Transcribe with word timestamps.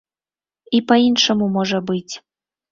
І 0.77 0.79
па-іншаму 0.93 1.45
можа 1.61 1.85
быць. 1.93 2.13